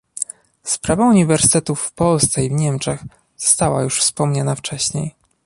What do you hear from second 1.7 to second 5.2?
w Polsce i w Niemczech została już wspomniana wcześniej